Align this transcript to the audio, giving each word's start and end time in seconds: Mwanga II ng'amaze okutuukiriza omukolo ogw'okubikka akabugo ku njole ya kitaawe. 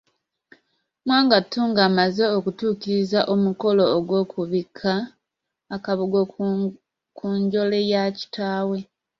Mwanga 1.05 1.37
II 1.51 1.59
ng'amaze 1.69 2.23
okutuukiriza 2.37 3.19
omukolo 3.33 3.83
ogw'okubikka 3.97 4.93
akabugo 5.75 6.21
ku 7.17 7.25
njole 7.39 7.79
ya 7.91 8.03
kitaawe. 8.17 8.77